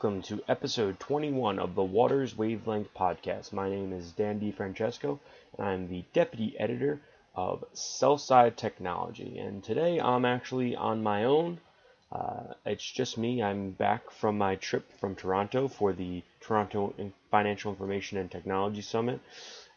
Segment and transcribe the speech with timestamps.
[0.00, 3.52] Welcome to episode 21 of the Waters Wavelength podcast.
[3.52, 5.18] My name is Dan DiFrancesco
[5.58, 7.00] and I'm the deputy editor
[7.34, 9.38] of Sellside Technology.
[9.40, 11.58] And today I'm actually on my own.
[12.12, 13.42] Uh, it's just me.
[13.42, 16.94] I'm back from my trip from Toronto for the Toronto
[17.32, 19.18] Financial Information and Technology Summit.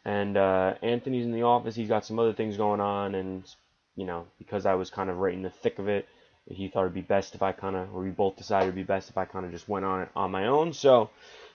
[0.06, 1.74] And uh, Anthony's in the office.
[1.74, 3.16] He's got some other things going on.
[3.16, 3.44] And,
[3.96, 6.08] you know, because I was kind of right in the thick of it,
[6.54, 8.84] he thought it'd be best if I kind of, or we both decided it'd be
[8.84, 10.74] best if I kind of just went on it on my own.
[10.74, 11.10] So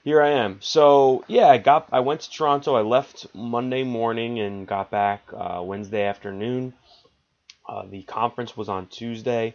[0.05, 0.59] here I am.
[0.61, 2.75] So yeah, I got, I went to Toronto.
[2.75, 6.75] I left Monday morning and got back uh, Wednesday afternoon.
[7.69, 9.55] Uh, the conference was on Tuesday.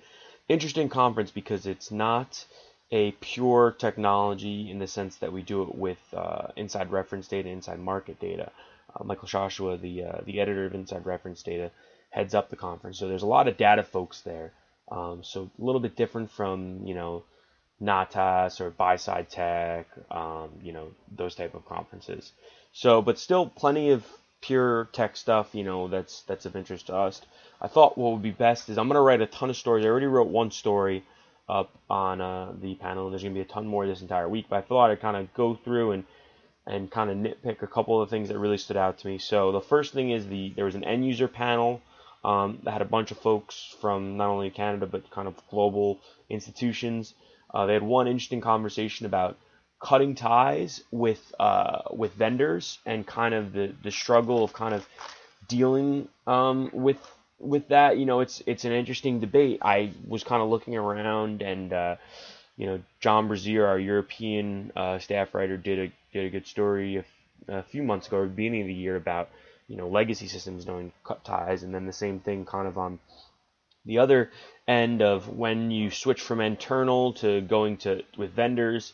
[0.49, 2.45] Interesting conference because it's not
[2.91, 7.47] a pure technology in the sense that we do it with uh, inside reference data,
[7.47, 8.51] inside market data.
[8.93, 11.71] Uh, Michael Shashoua, the uh, the editor of Inside Reference Data,
[12.09, 12.99] heads up the conference.
[12.99, 14.51] So there's a lot of data folks there
[14.91, 17.23] um, so a little bit different from you know
[17.81, 22.31] Natas or Buy Side Tech, um, you know those type of conferences.
[22.73, 24.05] So, but still plenty of
[24.41, 27.21] pure tech stuff, you know that's that's of interest to us.
[27.61, 29.85] I thought what would be best is I'm gonna write a ton of stories.
[29.85, 31.03] I already wrote one story
[31.51, 34.45] up on uh, the panel, there's gonna be a ton more this entire week.
[34.49, 36.03] But I thought I'd kind of go through and
[36.67, 39.17] and kind of nitpick a couple of things that really stood out to me.
[39.17, 41.81] So the first thing is the there was an end user panel
[42.23, 45.99] um, that had a bunch of folks from not only Canada but kind of global
[46.29, 47.13] institutions.
[47.53, 49.37] Uh, they had one interesting conversation about
[49.79, 54.87] cutting ties with uh, with vendors and kind of the, the struggle of kind of
[55.47, 56.99] dealing um, with
[57.39, 57.97] with that.
[57.97, 59.59] You know, it's it's an interesting debate.
[59.61, 61.73] I was kind of looking around and.
[61.73, 61.95] Uh,
[62.57, 66.97] you know, John Brazier, our European uh, staff writer, did a did a good story
[66.97, 67.05] a,
[67.47, 69.29] a few months ago, or beginning of the year, about
[69.71, 72.99] you know legacy systems knowing cut ties, and then the same thing kind of on
[73.85, 74.29] the other
[74.67, 78.93] end of when you switch from internal to going to with vendors,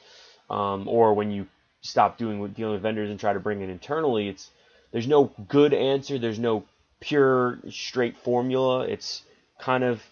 [0.51, 1.47] um, or when you
[1.81, 4.29] stop doing with dealing with vendors and try to bring it internally.
[4.29, 4.51] It's
[4.91, 6.19] there's no good answer.
[6.19, 6.63] There's no
[6.99, 8.81] pure straight formula.
[8.81, 9.23] It's
[9.59, 10.03] kind of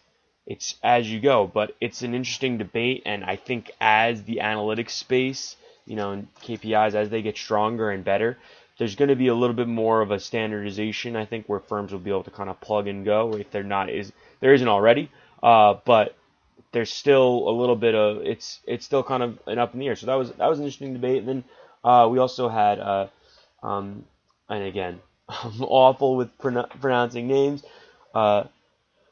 [0.48, 4.92] it's as you go, but it's an interesting debate, and I think as the analytics
[4.92, 8.38] space, you know, and KPIs as they get stronger and better,
[8.78, 11.92] there's going to be a little bit more of a standardization, I think, where firms
[11.92, 14.68] will be able to kind of plug and go if they're not is there isn't
[14.68, 15.10] already.
[15.42, 16.16] Uh, but
[16.72, 19.88] there's still a little bit of it's it's still kind of an up in the
[19.88, 19.96] air.
[19.96, 21.20] So that was that was an interesting debate.
[21.20, 21.44] And then
[21.84, 23.08] uh, we also had uh,
[23.64, 24.04] um,
[24.50, 25.00] and again
[25.30, 27.64] I'm awful with pronouncing names.
[28.14, 28.44] Uh,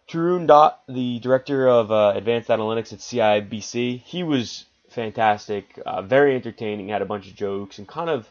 [0.10, 6.36] Tarun Dutt, the director of uh, advanced analytics at CIBC, he was fantastic, uh, very
[6.36, 8.30] entertaining, had a bunch of jokes and kind of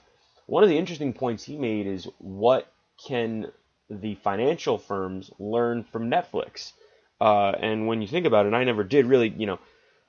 [0.53, 2.71] one of the interesting points he made is what
[3.07, 3.51] can
[3.89, 6.73] the financial firms learn from Netflix?
[7.19, 9.59] Uh, and when you think about it, I never did really, you know,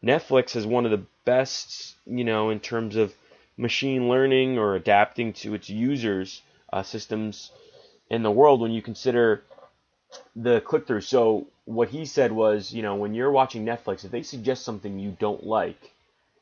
[0.03, 3.13] Netflix is one of the best, you know, in terms of
[3.55, 6.41] machine learning or adapting to its users'
[6.73, 7.49] uh, systems
[8.09, 9.45] in the world when you consider
[10.35, 10.99] the click through.
[10.99, 14.99] So what he said was, you know, when you're watching Netflix, if they suggest something
[14.99, 15.92] you don't like,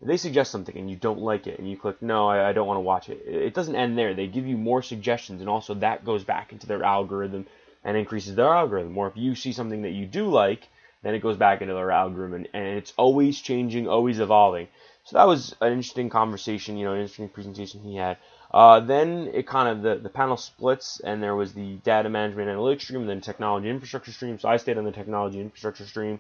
[0.01, 2.67] they suggest something and you don't like it and you click no I, I don't
[2.67, 4.13] want to watch it it doesn't end there.
[4.13, 7.45] They give you more suggestions and also that goes back into their algorithm
[7.83, 8.97] and increases their algorithm.
[8.97, 10.67] Or if you see something that you do like
[11.03, 14.67] then it goes back into their algorithm and, and it's always changing always evolving.
[15.03, 18.17] So that was an interesting conversation you know an interesting presentation he had.
[18.53, 22.49] Uh, then it kind of the, the panel splits and there was the data management
[22.49, 24.39] analytics stream and then technology infrastructure stream.
[24.39, 26.19] So i stayed on the technology infrastructure stream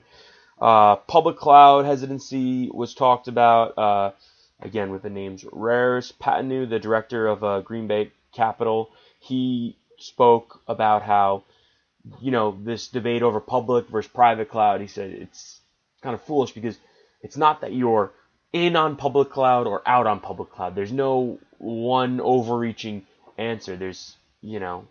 [0.61, 4.11] uh, public cloud hesitancy was talked about, uh,
[4.61, 8.91] again with the names Rares Pattanu, the director of uh, Green Bay Capital.
[9.19, 11.43] He spoke about how,
[12.21, 15.59] you know, this debate over public versus private cloud, he said it's
[16.01, 16.77] kind of foolish because
[17.21, 18.11] it's not that you're
[18.53, 20.75] in on public cloud or out on public cloud.
[20.75, 23.05] There's no one overreaching
[23.37, 23.77] answer.
[23.77, 24.87] There's, you know,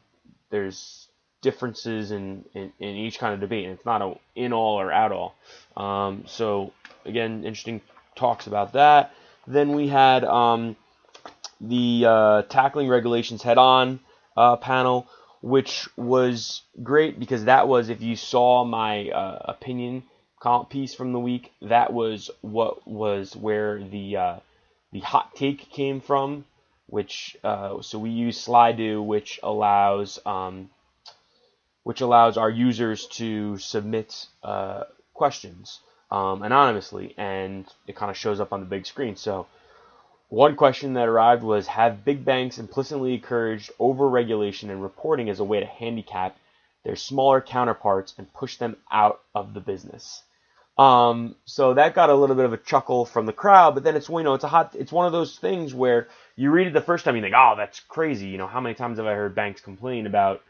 [0.51, 1.09] there's
[1.43, 3.65] differences in, in, in, each kind of debate.
[3.65, 5.35] And it's not a in all or out all.
[5.77, 6.73] Um, so
[7.05, 7.81] again, interesting
[8.15, 9.15] talks about that.
[9.47, 10.77] Then we had um,
[11.61, 14.01] the uh, tackling regulations head on
[14.37, 15.09] uh, panel,
[15.43, 20.05] which was great because that was if you saw my uh, opinion
[20.69, 24.37] piece from the week, that was what was where the uh,
[24.93, 26.45] the hot take came from.
[26.87, 30.71] Which uh, so we use Slido, which allows um,
[31.83, 34.85] which allows our users to submit uh,
[35.15, 35.81] questions
[36.11, 39.17] um, anonymously, and it kind of shows up on the big screen.
[39.17, 39.47] So,
[40.29, 45.45] one question that arrived was Have big banks implicitly encouraged overregulation and reporting as a
[45.45, 46.37] way to handicap
[46.85, 50.23] their smaller counterparts and push them out of the business?
[50.79, 53.97] Um, so that got a little bit of a chuckle from the crowd, but then
[53.97, 56.73] it's you know it's a hot it's one of those things where you read it
[56.73, 59.15] the first time you think oh that's crazy you know how many times have I
[59.15, 60.41] heard banks complain about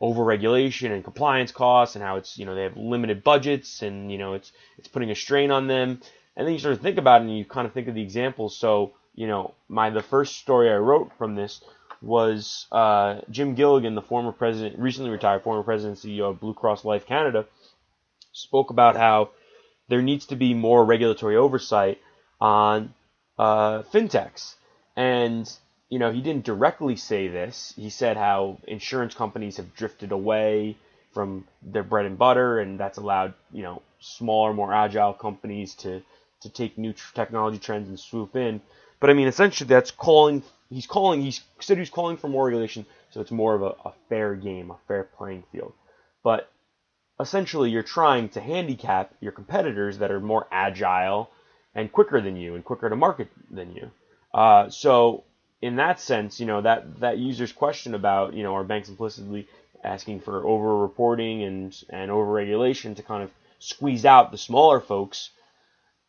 [0.00, 4.18] overregulation and compliance costs and how it's you know they have limited budgets and you
[4.18, 6.00] know it's it's putting a strain on them
[6.36, 8.02] and then you sort of think about it and you kind of think of the
[8.02, 11.60] examples so you know my the first story I wrote from this
[12.00, 16.84] was uh, Jim Gilligan the former president recently retired former president CEO of Blue Cross
[16.84, 17.46] Life Canada
[18.32, 19.30] spoke about how
[19.88, 21.98] there needs to be more regulatory oversight
[22.40, 22.94] on
[23.38, 24.54] uh, fintechs.
[24.96, 25.50] And,
[25.88, 27.72] you know, he didn't directly say this.
[27.76, 30.76] He said how insurance companies have drifted away
[31.12, 36.02] from their bread and butter, and that's allowed, you know, smaller, more agile companies to,
[36.42, 38.60] to take new technology trends and swoop in.
[39.00, 40.42] But I mean, essentially, that's calling.
[40.68, 41.22] He's calling.
[41.22, 44.70] He said he's calling for more regulation, so it's more of a, a fair game,
[44.70, 45.72] a fair playing field.
[46.22, 46.50] But
[47.20, 51.30] essentially you're trying to handicap your competitors that are more agile
[51.74, 53.90] and quicker than you and quicker to market than you.
[54.32, 55.24] Uh, so
[55.60, 59.48] in that sense, you know that that user's question about you know are banks implicitly
[59.82, 64.80] asking for over reporting and and over regulation to kind of squeeze out the smaller
[64.80, 65.30] folks.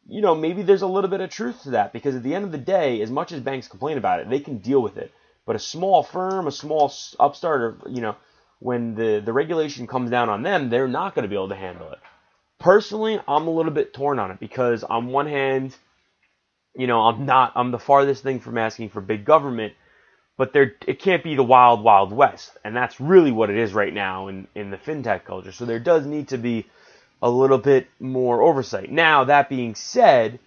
[0.07, 2.45] You know, maybe there's a little bit of truth to that because at the end
[2.45, 5.11] of the day, as much as banks complain about it, they can deal with it.
[5.45, 8.15] But a small firm, a small upstart, you know,
[8.59, 11.55] when the, the regulation comes down on them, they're not going to be able to
[11.55, 11.99] handle it.
[12.59, 15.75] Personally, I'm a little bit torn on it because on one hand,
[16.75, 19.73] you know, I'm not I'm the farthest thing from asking for big government,
[20.37, 23.73] but there it can't be the wild wild west, and that's really what it is
[23.73, 25.51] right now in in the fintech culture.
[25.51, 26.65] So there does need to be
[27.21, 28.91] a little bit more oversight.
[28.91, 30.39] Now, that being said,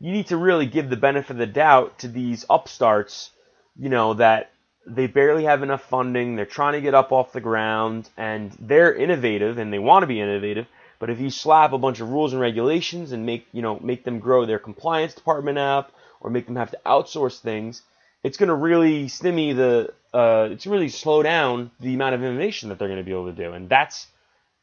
[0.00, 3.30] you need to really give the benefit of the doubt to these upstarts,
[3.78, 4.50] you know, that
[4.86, 6.36] they barely have enough funding.
[6.36, 10.06] They're trying to get up off the ground, and they're innovative and they want to
[10.06, 10.66] be innovative.
[11.04, 14.04] But if you slap a bunch of rules and regulations and make you know make
[14.04, 15.92] them grow their compliance department up
[16.22, 17.82] or make them have to outsource things,
[18.22, 22.70] it's going to really stimmy the uh, it's really slow down the amount of innovation
[22.70, 24.06] that they're going to be able to do, and that's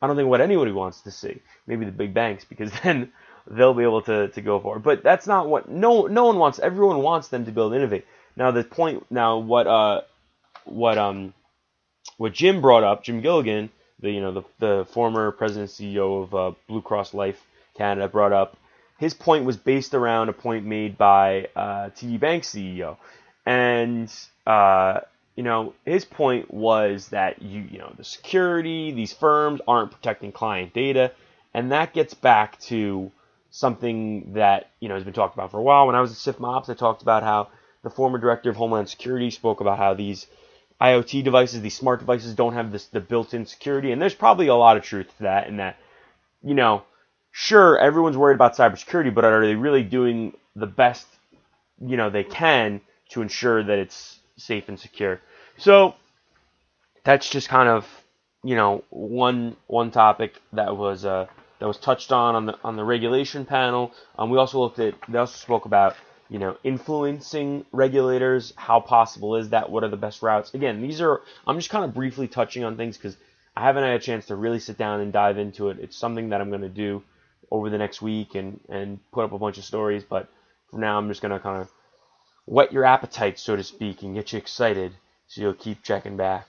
[0.01, 1.43] I don't think what anybody wants to see.
[1.67, 3.11] Maybe the big banks because then
[3.45, 4.79] they'll be able to, to go for it.
[4.79, 6.57] But that's not what no no one wants.
[6.57, 8.07] Everyone wants them to build innovate.
[8.35, 10.01] Now the point now what uh
[10.65, 11.35] what um
[12.17, 13.69] what Jim brought up, Jim Gilligan,
[14.01, 17.41] the you know the the former president CEO of uh, Blue Cross Life
[17.75, 18.57] Canada brought up.
[18.99, 22.97] His point was based around a point made by uh, TD Bank CEO,
[23.45, 24.13] and
[24.45, 25.01] uh,
[25.35, 30.31] you know his point was that you you know the security these firms aren't protecting
[30.31, 31.11] client data,
[31.53, 33.11] and that gets back to
[33.49, 35.87] something that you know has been talked about for a while.
[35.87, 37.49] When I was at SIFMA Ops, I talked about how
[37.83, 40.27] the former director of Homeland Security spoke about how these
[40.81, 44.55] IoT devices, these smart devices don't have this the built-in security, and there's probably a
[44.55, 45.47] lot of truth to that.
[45.47, 45.77] In that,
[46.43, 46.83] you know,
[47.31, 51.05] sure everyone's worried about cybersecurity, but are they really doing the best,
[51.79, 55.21] you know, they can to ensure that it's safe and secure?
[55.57, 55.93] So
[57.03, 57.87] that's just kind of,
[58.43, 61.27] you know, one one topic that was uh,
[61.59, 63.91] that was touched on on the on the regulation panel.
[64.17, 65.95] Um, we also looked at they also spoke about
[66.31, 68.53] you know, influencing regulators.
[68.55, 69.69] How possible is that?
[69.69, 70.53] What are the best routes?
[70.53, 73.17] Again, these are, I'm just kind of briefly touching on things because
[73.53, 75.79] I haven't had a chance to really sit down and dive into it.
[75.81, 77.03] It's something that I'm going to do
[77.51, 80.05] over the next week and, and put up a bunch of stories.
[80.05, 80.29] But
[80.69, 81.69] for now, I'm just going to kind of
[82.45, 84.93] whet your appetite, so to speak, and get you excited
[85.27, 86.47] so you'll keep checking back.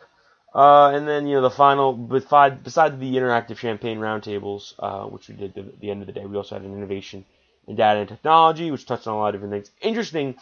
[0.54, 5.26] Uh, and then, you know, the final, besides, besides the interactive champagne roundtables, uh, which
[5.28, 7.24] we did at the end of the day, we also had an innovation
[7.66, 9.70] in data and technology, which touched on a lot of different things.
[9.80, 10.36] Interesting,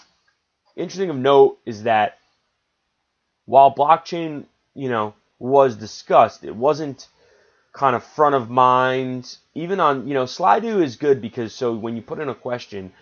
[0.76, 2.18] interesting of note is that
[3.46, 7.08] while blockchain, you know, was discussed, it wasn't
[7.72, 9.36] kind of front of mind.
[9.54, 12.92] Even on, you know, Slido is good because so when you put in a question,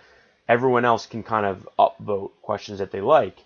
[0.49, 3.39] everyone else can kind of upvote questions that they like.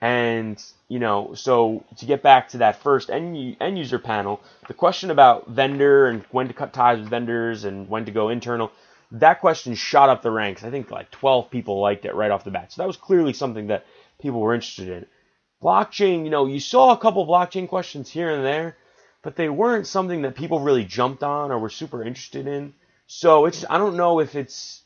[0.00, 4.74] And, you know, so to get back to that first end, end user panel, the
[4.74, 8.70] question about vendor and when to cut ties with vendors and when to go internal,
[9.12, 10.64] that question shot up the ranks.
[10.64, 12.72] I think like 12 people liked it right off the bat.
[12.72, 13.86] So that was clearly something that
[14.20, 15.06] people were interested in.
[15.62, 18.76] Blockchain, you know, you saw a couple blockchain questions here and there,
[19.22, 22.74] but they weren't something that people really jumped on or were super interested in.
[23.06, 24.82] So it's I don't know if it's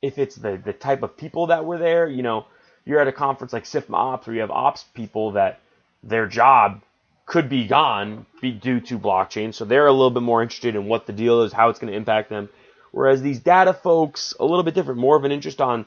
[0.00, 2.08] if it's the the type of people that were there.
[2.08, 2.46] You know,
[2.84, 5.60] you're at a conference like SIFMA Ops where you have ops people that
[6.02, 6.82] their job
[7.26, 9.52] could be gone be due to blockchain.
[9.54, 11.92] So they're a little bit more interested in what the deal is, how it's going
[11.92, 12.48] to impact them.
[12.94, 15.86] Whereas these data folks, a little bit different, more of an interest on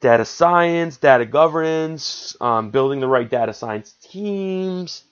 [0.00, 5.04] data science, data governance, um, building the right data science teams,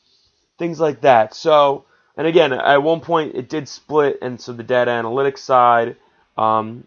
[0.59, 1.35] things like that.
[1.35, 1.85] So,
[2.17, 5.97] and again, at one point it did split, and so the data analytics side
[6.39, 6.87] um,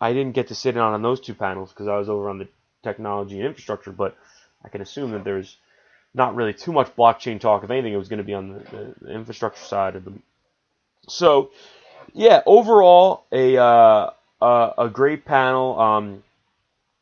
[0.00, 2.38] I didn't get to sit in on those two panels because I was over on
[2.38, 2.48] the
[2.82, 4.16] technology and infrastructure, but
[4.64, 5.56] I can assume that there's
[6.14, 7.62] not really too much blockchain talk.
[7.62, 10.22] If anything, it was going to be on the, the, infrastructure side of them.
[11.08, 11.50] So,
[12.14, 14.10] yeah, overall, a uh,
[14.40, 15.78] a, a, great panel.
[15.78, 16.22] Um,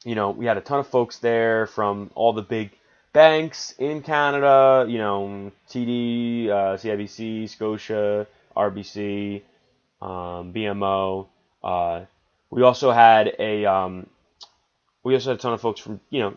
[0.04, 2.70] you know, we had a ton of folks there from all the big
[3.12, 4.86] banks in Canada.
[4.88, 9.42] You know, TD, uh, CIBC, Scotia, RBC,
[10.02, 11.26] um, BMO.
[11.62, 12.04] Uh,
[12.50, 14.06] we also had a um,
[15.02, 16.36] we also had a ton of folks from you know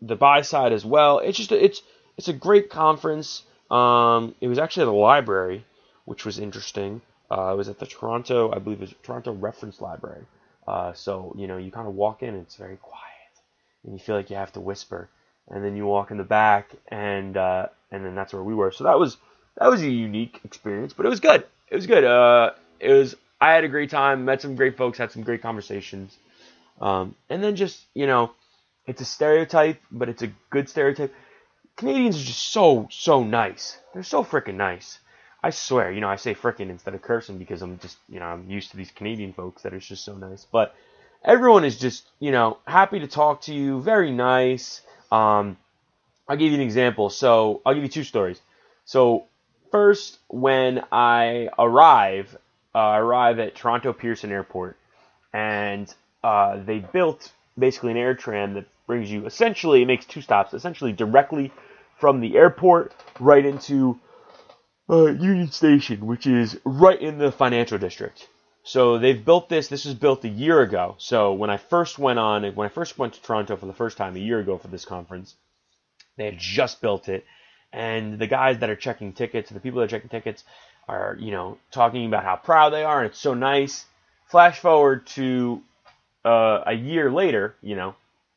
[0.00, 1.18] the buy side as well.
[1.18, 1.82] It's just it's
[2.16, 3.42] it's a great conference.
[3.70, 5.64] Um, it was actually at the library,
[6.04, 7.00] which was interesting.
[7.32, 10.26] Uh, it was at the Toronto, I believe it was Toronto Reference Library.
[10.68, 13.32] Uh, so you know you kind of walk in, and it's very quiet,
[13.84, 15.08] and you feel like you have to whisper,
[15.48, 18.70] and then you walk in the back, and uh, and then that's where we were.
[18.70, 19.16] So that was
[19.56, 21.46] that was a unique experience, but it was good.
[21.70, 22.04] It was good.
[22.04, 23.16] Uh, it was.
[23.40, 24.26] I had a great time.
[24.26, 24.98] Met some great folks.
[24.98, 26.16] Had some great conversations.
[26.82, 28.32] Um, and then just you know,
[28.86, 31.14] it's a stereotype, but it's a good stereotype.
[31.76, 33.78] Canadians are just so so nice.
[33.94, 34.98] They're so freaking nice.
[35.42, 38.26] I swear, you know, I say frickin' instead of cursing because I'm just, you know,
[38.26, 40.46] I'm used to these Canadian folks that are just so nice.
[40.50, 40.74] But
[41.24, 44.82] everyone is just, you know, happy to talk to you, very nice.
[45.10, 45.56] Um,
[46.28, 47.10] I'll give you an example.
[47.10, 48.40] So I'll give you two stories.
[48.84, 49.24] So
[49.72, 52.36] first, when I arrive,
[52.74, 54.76] uh, I arrive at Toronto Pearson Airport,
[55.32, 60.20] and uh, they built basically an air tram that brings you essentially, it makes two
[60.20, 61.52] stops, essentially directly
[61.98, 63.98] from the airport right into
[64.92, 68.28] uh, Union Station, which is right in the financial district.
[68.62, 69.68] So they've built this.
[69.68, 70.94] This was built a year ago.
[70.98, 73.96] So when I first went on, when I first went to Toronto for the first
[73.96, 75.34] time a year ago for this conference,
[76.16, 77.24] they had just built it,
[77.72, 80.44] and the guys that are checking tickets, the people that are checking tickets,
[80.88, 83.86] are you know talking about how proud they are and it's so nice.
[84.26, 85.62] Flash forward to
[86.24, 87.94] uh, a year later, you know,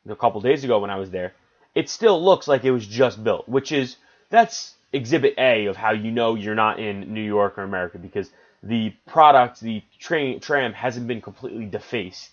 [0.08, 1.34] a couple days ago when I was there,
[1.74, 3.96] it still looks like it was just built, which is
[4.30, 8.30] that's exhibit A of how you know you're not in New York or America because
[8.62, 12.30] the product, the train tram hasn't been completely defaced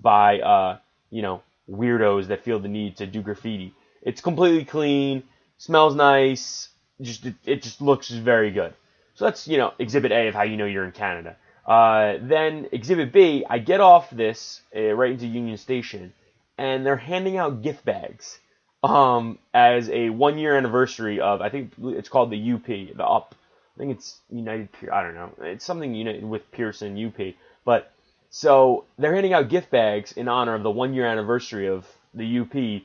[0.00, 0.78] by uh,
[1.10, 3.74] you know weirdos that feel the need to do graffiti.
[4.02, 5.22] It's completely clean,
[5.58, 6.68] smells nice,
[7.00, 8.74] just it, it just looks very good.
[9.14, 11.36] So that's you know exhibit A of how you know you're in Canada.
[11.66, 16.12] Uh, then exhibit B, I get off this uh, right into Union Station,
[16.58, 18.38] and they're handing out gift bags
[18.84, 23.34] um, as a one year anniversary of I think it's called the UP, the UP.
[23.74, 24.68] I think it's United.
[24.92, 25.32] I don't know.
[25.40, 27.34] It's something United with Pearson UP.
[27.64, 27.90] But
[28.28, 32.40] so they're handing out gift bags in honor of the one year anniversary of the
[32.40, 32.82] UP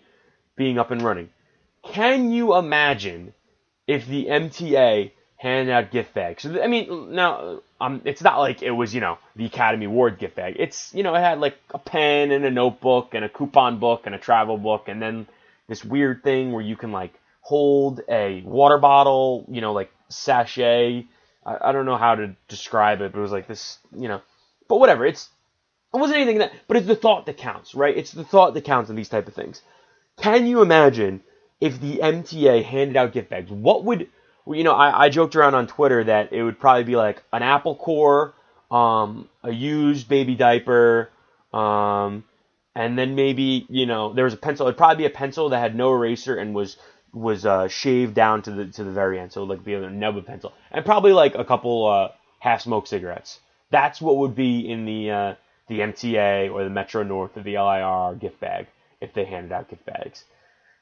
[0.56, 1.30] being up and running.
[1.84, 3.34] Can you imagine
[3.86, 6.46] if the MTA handed out gift bags?
[6.46, 10.38] I mean, now um, it's not like it was you know the Academy Award gift
[10.38, 10.56] bag.
[10.58, 14.04] It's you know it had like a pen and a notebook and a coupon book
[14.06, 15.28] and a travel book and then
[15.70, 21.08] this weird thing where you can like hold a water bottle, you know, like sachet.
[21.46, 24.22] I, I don't know how to describe it, but it was like this, you know,
[24.68, 25.06] but whatever.
[25.06, 25.30] It's
[25.94, 27.96] it wasn't anything that, but it's the thought that counts, right?
[27.96, 29.62] It's the thought that counts in these type of things.
[30.18, 31.22] Can you imagine
[31.62, 33.50] if the MTA handed out gift bags?
[33.50, 34.10] What would
[34.48, 34.74] you know?
[34.74, 38.34] I, I joked around on Twitter that it would probably be like an Apple Core,
[38.70, 41.10] um, a used baby diaper,
[41.54, 42.24] um,
[42.76, 44.68] and then maybe you know there was a pencil.
[44.68, 46.78] It'd probably be a pencil that had no eraser and was
[47.14, 50.18] was uh, shaved down to the to the very end, so like be a nub
[50.18, 52.10] of pencil, and probably like a couple uh,
[52.40, 53.40] half smoked cigarettes.
[53.72, 55.36] That's what would be in the uh,
[55.68, 58.68] the MTA or the Metro North or the LIR gift bag
[59.02, 60.26] if they handed out gift bags.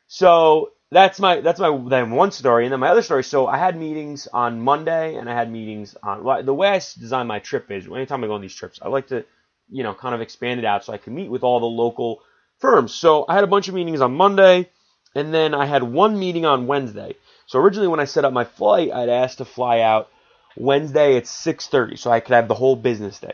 [0.07, 3.23] So that's my that's my then one story, and then my other story.
[3.23, 7.27] So I had meetings on Monday, and I had meetings on the way I design
[7.27, 9.25] my trip is anytime I go on these trips, I like to
[9.69, 12.21] you know, kind of expanded out so I could meet with all the local
[12.59, 12.93] firms.
[12.93, 14.69] So I had a bunch of meetings on Monday,
[15.15, 17.15] and then I had one meeting on Wednesday.
[17.45, 20.09] So originally when I set up my flight, I'd asked to fly out
[20.55, 23.33] Wednesday at 6:30, so I could have the whole business day.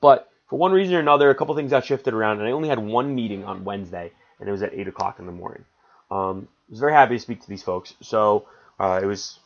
[0.00, 2.68] But for one reason or another, a couple things got shifted around, and I only
[2.68, 5.64] had one meeting on Wednesday, and it was at 8 o'clock in the morning.
[6.10, 7.94] Um, I was very happy to speak to these folks.
[8.00, 8.46] So
[8.78, 9.38] uh, it was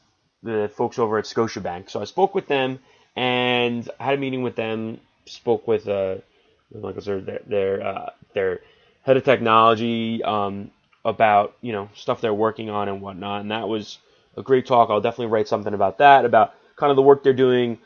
[0.42, 1.90] the folks over at Scotiabank.
[1.90, 2.78] So I spoke with them,
[3.16, 6.16] and I had a meeting with them spoke with uh,
[6.73, 8.61] like I said, their their, uh, their
[9.02, 10.71] head of technology um,
[11.04, 13.99] about you know stuff they're working on and whatnot, and that was
[14.37, 14.90] a great talk.
[14.90, 17.78] I'll definitely write something about that, about kind of the work they're doing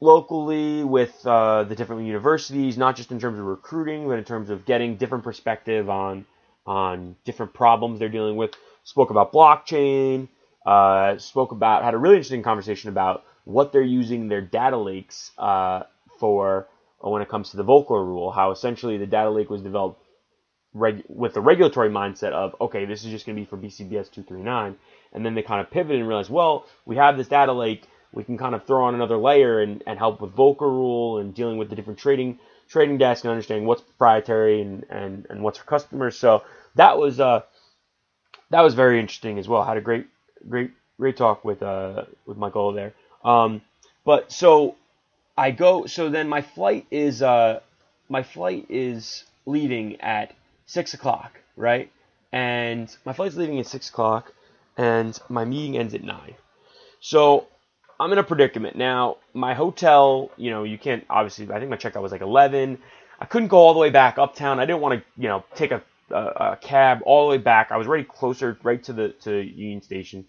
[0.00, 4.50] locally with uh, the different universities, not just in terms of recruiting, but in terms
[4.50, 6.26] of getting different perspective on
[6.66, 8.52] on different problems they're dealing with.
[8.84, 10.28] Spoke about blockchain.
[10.64, 15.32] Uh, spoke about had a really interesting conversation about what they're using their data lakes
[15.38, 15.82] uh,
[16.18, 16.68] for
[17.00, 20.02] when it comes to the Volcker rule, how essentially the data lake was developed
[20.74, 24.10] reg- with the regulatory mindset of, okay, this is just going to be for BCBS
[24.12, 24.76] 239.
[25.12, 27.84] And then they kind of pivoted and realized, well, we have this data lake.
[28.12, 31.34] We can kind of throw on another layer and, and help with Volcker rule and
[31.34, 32.38] dealing with the different trading
[32.68, 36.16] trading desk and understanding what's proprietary and, and, and what's for customers.
[36.16, 36.44] So
[36.76, 37.42] that was uh,
[38.50, 39.64] that was very interesting as well.
[39.64, 40.06] Had a great
[40.48, 42.94] great great talk with uh, with Michael there.
[43.24, 43.62] Um,
[44.04, 44.76] but so
[45.40, 45.86] I go.
[45.86, 47.60] So then my flight is uh,
[48.10, 50.34] my flight is leaving at
[50.66, 51.90] six o'clock, right?
[52.30, 54.32] And my flight's leaving at six o'clock,
[54.76, 56.34] and my meeting ends at nine.
[57.00, 57.46] So
[57.98, 59.16] I'm in a predicament now.
[59.32, 61.50] My hotel, you know, you can't obviously.
[61.50, 62.78] I think my checkout was like eleven.
[63.18, 64.60] I couldn't go all the way back uptown.
[64.60, 67.72] I didn't want to, you know, take a, a, a cab all the way back.
[67.72, 70.26] I was already closer, right to the to Union Station.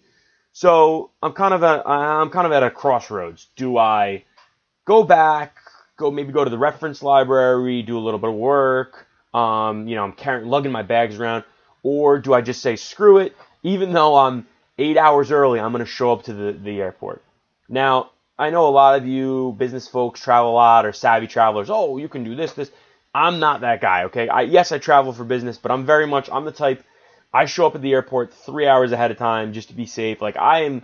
[0.54, 3.48] So I'm kind of a, I'm kind of at a crossroads.
[3.56, 4.24] Do I
[4.84, 5.56] go back,
[5.96, 9.06] go maybe go to the reference library, do a little bit of work?
[9.32, 11.44] Um, you know, I'm carrying, lugging my bags around,
[11.82, 13.36] or do I just say screw it?
[13.62, 14.46] Even though I'm
[14.78, 17.22] eight hours early, I'm going to show up to the, the airport.
[17.68, 21.70] Now, I know a lot of you business folks travel a lot or savvy travelers.
[21.70, 22.70] Oh, you can do this, this.
[23.14, 24.28] I'm not that guy, okay?
[24.28, 26.82] I, yes, I travel for business, but I'm very much, I'm the type,
[27.32, 30.20] I show up at the airport three hours ahead of time just to be safe.
[30.20, 30.82] Like, I am,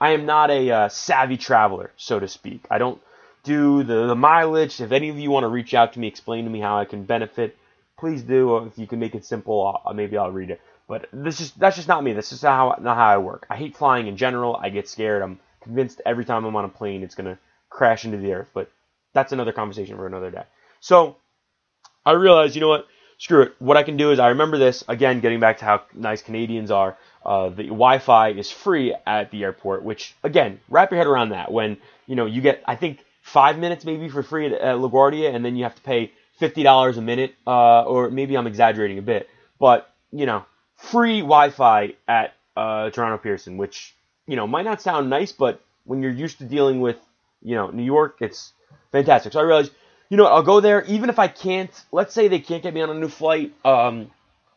[0.00, 2.62] I am not a uh, savvy traveler, so to speak.
[2.70, 3.00] I don't
[3.44, 4.80] do the, the mileage.
[4.80, 6.84] If any of you want to reach out to me, explain to me how I
[6.84, 7.56] can benefit,
[7.98, 8.56] please do.
[8.58, 10.60] If you can make it simple, I'll, maybe I'll read it.
[10.88, 12.12] But this is that's just not me.
[12.12, 13.46] This is how not how I work.
[13.48, 14.56] I hate flying in general.
[14.56, 15.22] I get scared.
[15.22, 17.38] I'm convinced every time I'm on a plane it's gonna
[17.70, 18.50] crash into the earth.
[18.52, 18.70] But
[19.14, 20.44] that's another conversation for another day.
[20.80, 21.16] So
[22.04, 22.86] I realized, you know what?
[23.16, 23.54] Screw it.
[23.60, 25.20] What I can do is I remember this again.
[25.20, 26.98] Getting back to how nice Canadians are.
[27.24, 31.50] Uh, the Wi-Fi is free at the airport, which again, wrap your head around that.
[31.50, 35.34] When you know you get, I think five minutes maybe for free at, at LaGuardia,
[35.34, 38.98] and then you have to pay fifty dollars a minute, uh, or maybe I'm exaggerating
[38.98, 40.44] a bit, but you know,
[40.76, 43.94] free Wi-Fi at uh, Toronto Pearson, which
[44.26, 46.98] you know might not sound nice, but when you're used to dealing with
[47.42, 48.52] you know New York, it's
[48.92, 49.32] fantastic.
[49.32, 49.72] So I realized,
[50.10, 51.72] you know, what, I'll go there even if I can't.
[51.90, 53.54] Let's say they can't get me on a new flight.
[53.64, 54.10] Um,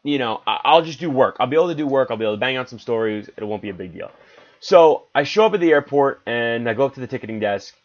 [0.04, 1.38] you know, I'll just do work.
[1.40, 2.12] I'll be able to do work.
[2.12, 3.30] I'll be able to bang out some stories.
[3.36, 4.12] It won't be a big deal.
[4.60, 7.76] So I show up at the airport and I go up to the ticketing desk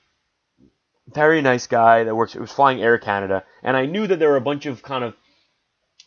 [1.09, 2.35] very nice guy that works.
[2.35, 5.05] It was flying Air Canada, and I knew that there were a bunch of kind
[5.05, 5.15] of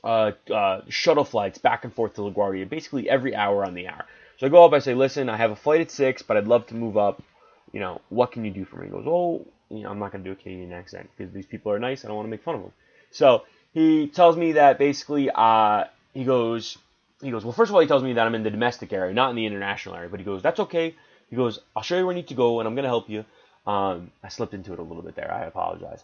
[0.04, 4.06] uh, uh, shuttle flights back and forth to LaGuardia, basically every hour on the hour.
[4.38, 6.48] So I go up, I say, listen, I have a flight at six, but I'd
[6.48, 7.24] love to move up.
[7.72, 8.86] You know, what can you do for me?
[8.86, 11.72] He goes, oh, you know, I'm not gonna do a Canadian accent because these people
[11.72, 12.06] are nice.
[12.06, 12.74] I don't want to make fun of them.
[13.12, 16.78] So he tells me that basically, uh, he goes,
[17.22, 19.14] he goes, well, first of all, he tells me that I'm in the domestic area,
[19.14, 20.10] not in the international area.
[20.10, 20.96] But he goes, that's okay.
[21.30, 23.26] He goes, I'll show you where you need to go, and I'm gonna help you.
[23.66, 25.32] Um, I slipped into it a little bit there.
[25.32, 26.04] I apologize.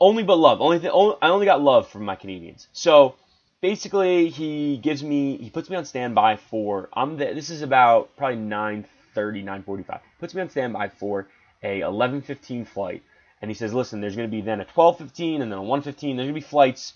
[0.00, 0.60] Only but love.
[0.60, 0.90] Only thing.
[0.90, 2.68] Only, I only got love from my Canadians.
[2.72, 3.14] So
[3.60, 5.36] basically, he gives me.
[5.36, 6.88] He puts me on standby for.
[6.92, 7.16] I'm.
[7.16, 10.00] The, this is about probably 9:30, 9:45.
[10.18, 11.28] Puts me on standby for
[11.62, 13.02] a 11:15 flight,
[13.40, 15.84] and he says, "Listen, there's going to be then a 12:15 and then a 1:15.
[15.84, 16.94] There's going to be flights.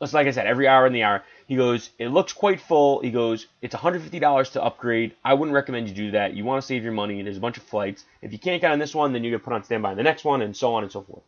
[0.00, 1.24] Just like I said, every hour in the hour.
[1.46, 3.00] He goes, it looks quite full.
[3.00, 5.14] He goes, it's $150 to upgrade.
[5.24, 6.34] I wouldn't recommend you do that.
[6.34, 7.18] You want to save your money.
[7.18, 8.04] And there's a bunch of flights.
[8.20, 10.02] If you can't get on this one, then you get put on standby on the
[10.02, 11.22] next one, and so on and so forth.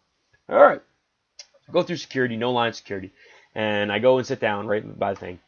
[0.50, 0.82] All right.
[1.68, 3.12] I go through security, no line security,
[3.54, 5.40] and I go and sit down right by the thing.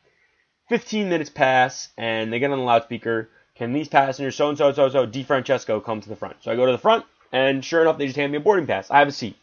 [0.69, 3.31] 15 minutes pass, and they get on the loudspeaker.
[3.55, 6.37] Can these passengers, so and so, so so, DiFrancesco, come to the front?
[6.41, 8.67] So I go to the front, and sure enough, they just hand me a boarding
[8.67, 8.91] pass.
[8.91, 9.37] I have a seat.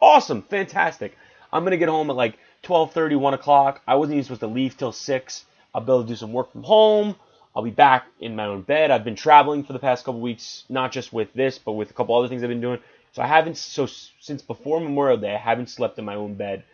[0.00, 1.16] Awesome, fantastic.
[1.52, 3.80] I'm gonna get home at like 12:30, 1 o'clock.
[3.86, 5.44] I wasn't even supposed to leave till 6.
[5.74, 7.14] I'll be able to do some work from home.
[7.54, 8.90] I'll be back in my own bed.
[8.90, 11.94] I've been traveling for the past couple weeks, not just with this, but with a
[11.94, 12.80] couple other things I've been doing.
[13.12, 16.64] So I haven't so since before Memorial Day, I haven't slept in my own bed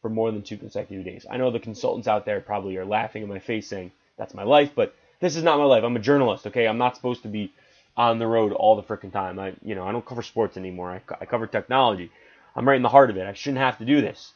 [0.00, 1.26] for more than two consecutive days.
[1.30, 4.42] I know the consultants out there probably are laughing in my face saying that's my
[4.42, 5.84] life, but this is not my life.
[5.84, 6.66] I'm a journalist, okay?
[6.66, 7.52] I'm not supposed to be
[7.96, 9.38] on the road all the freaking time.
[9.38, 10.90] I, you know, I don't cover sports anymore.
[10.90, 12.10] I, I cover technology.
[12.56, 13.26] I'm right in the heart of it.
[13.26, 14.32] I shouldn't have to do this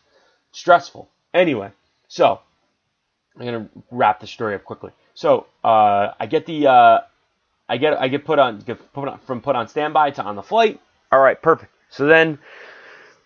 [0.57, 1.09] stressful.
[1.35, 1.71] Anyway,
[2.09, 2.41] so
[3.39, 4.91] I'm gonna wrap the story up quickly.
[5.15, 7.01] So uh, I get the uh,
[7.69, 10.35] I get I get put on get put on, from put on standby to on
[10.35, 10.81] the flight.
[11.13, 11.73] All right, perfect.
[11.91, 12.39] So then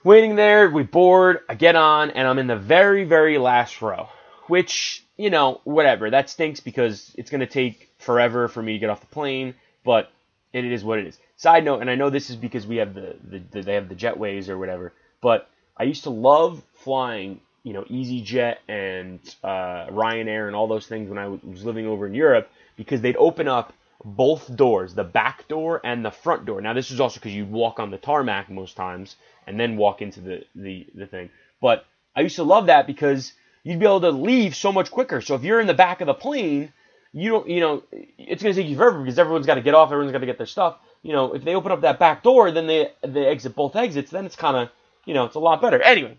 [0.05, 1.41] waiting there, we board.
[1.49, 4.09] I get on, and I'm in the very very last row,
[4.49, 8.91] which you know whatever that stinks because it's gonna take forever for me to get
[8.91, 10.11] off the plane, but
[10.53, 11.19] it is what it is.
[11.37, 13.89] Side note, and I know this is because we have the, the, the they have
[13.89, 15.49] the jetways or whatever, but
[15.81, 21.09] I used to love flying, you know, EasyJet and uh, Ryanair and all those things
[21.09, 23.73] when I was living over in Europe because they'd open up
[24.05, 26.61] both doors, the back door and the front door.
[26.61, 29.17] Now, this is also because you'd walk on the tarmac most times,
[29.47, 31.31] and then walk into the, the, the thing.
[31.63, 33.33] But I used to love that because
[33.65, 35.23] you'd be able to leave so much quicker.
[35.23, 36.75] So if you're in the back of the plane,
[37.15, 37.83] you don't, you know,
[38.19, 40.27] it's going to take you forever because everyone's got to get off, everyone's got to
[40.27, 40.77] get their stuff.
[41.03, 44.11] You know, if they open up that back door, then they they exit both exits,
[44.11, 44.69] then it's kind of,
[45.05, 45.81] you know, it's a lot better.
[45.81, 46.19] Anyway,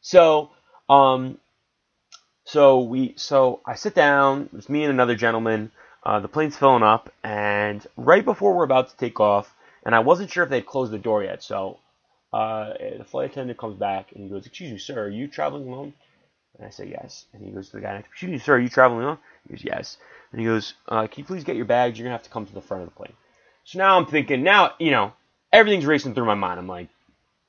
[0.00, 0.50] so
[0.88, 1.38] um,
[2.44, 4.48] so we, so I sit down.
[4.56, 5.70] It's me and another gentleman.
[6.04, 10.00] Uh, the plane's filling up, and right before we're about to take off, and I
[10.00, 11.78] wasn't sure if they'd closed the door yet, so
[12.32, 15.68] uh, the flight attendant comes back and he goes, "Excuse me, sir, are you traveling
[15.68, 15.94] alone?"
[16.58, 17.26] And I say yes.
[17.32, 19.04] And he goes to the guy next, to me "Excuse me, sir, are you traveling
[19.04, 19.96] alone?" He goes, "Yes."
[20.32, 21.96] And he goes, uh, "Can you please get your bags?
[21.98, 23.14] You're gonna have to come to the front of the plane."
[23.64, 25.12] So now I'm thinking, now you know,
[25.52, 26.58] everything's racing through my mind.
[26.58, 26.88] I'm like,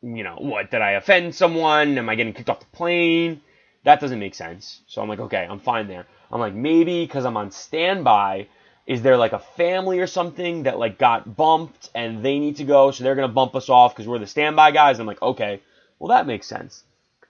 [0.03, 1.97] you know, what did I offend someone?
[1.97, 3.41] Am I getting kicked off the plane?
[3.85, 4.81] That doesn't make sense.
[4.87, 6.05] So I'm like, okay, I'm fine there.
[6.31, 8.47] I'm like, maybe because I'm on standby,
[8.85, 12.65] is there like a family or something that like got bumped and they need to
[12.65, 14.99] go, so they're gonna bump us off because we're the standby guys?
[14.99, 15.61] I'm like, okay,
[15.99, 16.83] well that makes sense.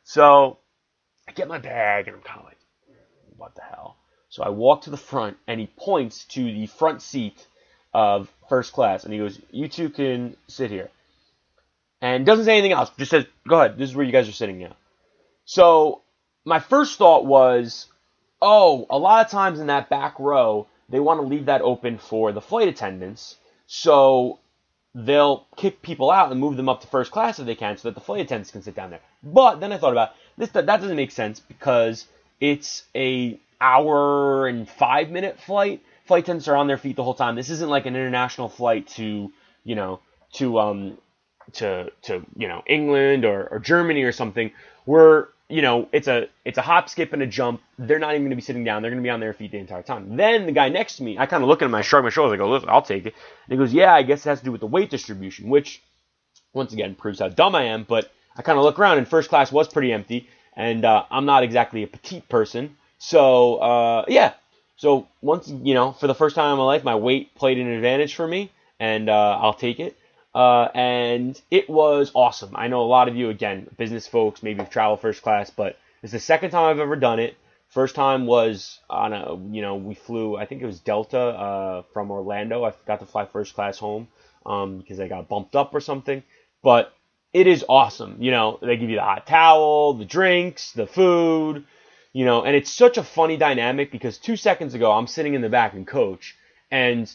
[0.03, 0.57] So
[1.27, 2.57] I get my bag and I'm kind of like,
[3.37, 3.97] what the hell?
[4.29, 7.45] So I walk to the front and he points to the front seat
[7.93, 10.89] of first class and he goes, you two can sit here.
[12.03, 14.33] And doesn't say anything else, just says, go ahead, this is where you guys are
[14.33, 14.75] sitting now.
[15.45, 16.01] So
[16.43, 17.85] my first thought was,
[18.41, 21.97] oh, a lot of times in that back row, they want to leave that open
[21.97, 23.37] for the flight attendants.
[23.67, 24.39] So
[24.93, 27.87] they'll kick people out and move them up to first class if they can so
[27.87, 28.99] that the flight attendants can sit down there.
[29.23, 32.05] But then I thought about this that, that doesn't make sense because
[32.41, 35.81] it's a hour and 5 minute flight.
[36.03, 37.37] Flight attendants are on their feet the whole time.
[37.37, 39.31] This isn't like an international flight to,
[39.63, 40.01] you know,
[40.33, 40.97] to um
[41.53, 44.51] to to, you know, England or, or Germany or something.
[44.85, 47.61] Where you know, it's a it's a hop, skip, and a jump.
[47.77, 48.81] They're not even going to be sitting down.
[48.81, 50.15] They're going to be on their feet the entire time.
[50.17, 52.09] Then the guy next to me, I kind of look at him, I shrug my
[52.09, 53.13] shoulders, I go, Listen, I'll take it.
[53.13, 55.81] And he goes, Yeah, I guess it has to do with the weight distribution, which
[56.53, 57.83] once again proves how dumb I am.
[57.83, 61.25] But I kind of look around, and first class was pretty empty, and uh, I'm
[61.25, 64.33] not exactly a petite person, so uh, yeah.
[64.77, 67.67] So once you know, for the first time in my life, my weight played an
[67.67, 69.97] advantage for me, and uh, I'll take it.
[70.33, 72.55] Uh, and it was awesome.
[72.55, 75.77] I know a lot of you, again, business folks, maybe have traveled first class, but
[76.01, 77.37] it's the second time I've ever done it.
[77.69, 81.83] First time was on a, you know, we flew, I think it was Delta uh,
[81.93, 82.63] from Orlando.
[82.63, 84.07] I got to fly first class home
[84.45, 86.23] um, because I got bumped up or something.
[86.61, 86.93] But
[87.33, 88.17] it is awesome.
[88.19, 91.65] You know, they give you the hot towel, the drinks, the food,
[92.13, 95.41] you know, and it's such a funny dynamic because two seconds ago I'm sitting in
[95.41, 96.35] the back in coach,
[96.69, 97.11] and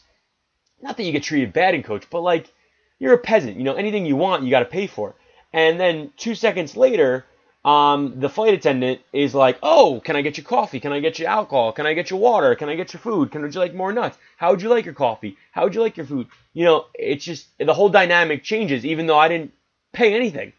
[0.83, 2.52] not that you get treated bad in coach, but like
[2.98, 3.56] you're a peasant.
[3.56, 5.11] You know, anything you want, you got to pay for.
[5.11, 5.16] it.
[5.52, 7.24] And then two seconds later,
[7.64, 10.80] um, the flight attendant is like, "Oh, can I get you coffee?
[10.80, 11.72] Can I get you alcohol?
[11.72, 12.54] Can I get you water?
[12.54, 13.30] Can I get your food?
[13.30, 14.16] Can would you like more nuts?
[14.37, 15.37] How would you like your coffee?
[15.52, 19.06] How would you like your food?" You know, it's just the whole dynamic changes, even
[19.06, 19.52] though I didn't
[19.92, 20.52] pay anything.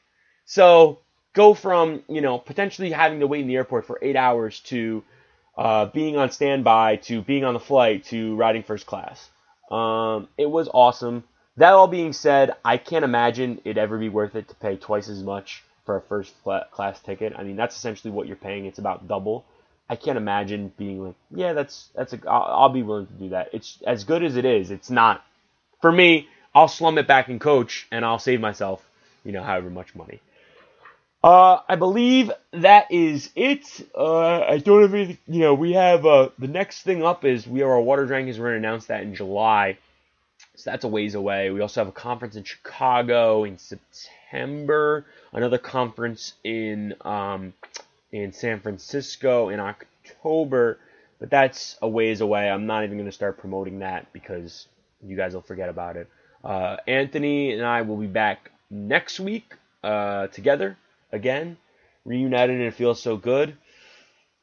[0.46, 1.00] So
[1.34, 5.04] go from you know potentially having to wait in the airport for eight hours to
[5.58, 9.30] uh, being on standby to being on the flight to riding first class.
[9.72, 11.24] Um, it was awesome.
[11.60, 15.10] That all being said, I can't imagine it ever be worth it to pay twice
[15.10, 17.34] as much for a first class ticket.
[17.38, 18.66] I mean, that's essentially what you're paying.
[18.66, 19.44] It's about double.
[19.90, 22.20] I can't imagine being like, yeah, that's that's a.
[22.30, 23.50] I'll, I'll be willing to do that.
[23.52, 24.72] It's as good as it is.
[24.72, 25.22] It's not
[25.82, 26.30] for me.
[26.56, 28.82] I'll slum it back in coach, and I'll save myself,
[29.26, 30.22] you know, however much money.
[31.22, 33.86] Uh, I believe that is it.
[33.94, 35.18] Uh, I don't have anything.
[35.28, 38.40] You know, we have uh, the next thing up is we have our water rankings.
[38.40, 39.78] We're gonna announce that in July.
[40.60, 41.52] So that's a ways away.
[41.52, 47.54] We also have a conference in Chicago in September, another conference in um,
[48.12, 50.78] in San Francisco in October,
[51.18, 52.50] but that's a ways away.
[52.50, 54.68] I'm not even going to start promoting that because
[55.02, 56.10] you guys will forget about it.
[56.44, 60.78] Uh, Anthony and I will be back next week uh, together
[61.14, 61.56] again,
[62.04, 63.56] reunited, and it feels so good.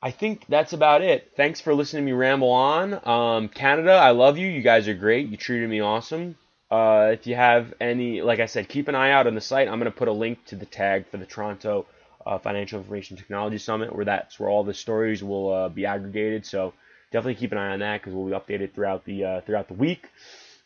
[0.03, 1.33] I think that's about it.
[1.37, 3.09] Thanks for listening to me ramble on.
[3.09, 4.47] Um, Canada, I love you.
[4.47, 5.29] You guys are great.
[5.29, 6.37] You treated me awesome.
[6.71, 9.69] Uh, if you have any, like I said, keep an eye out on the site.
[9.69, 11.87] I'm going to put a link to the tag for the Toronto
[12.27, 16.45] uh, Financial Information Technology Summit, where that's where all the stories will uh, be aggregated.
[16.45, 16.75] So
[17.13, 19.75] definitely keep an eye on that because we'll be updated throughout the uh, throughout the
[19.75, 20.11] week.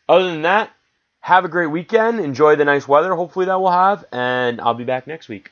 [0.09, 0.71] Other than that,
[1.21, 2.19] have a great weekend.
[2.19, 3.13] Enjoy the nice weather.
[3.15, 5.51] Hopefully that we'll have, and I'll be back next week.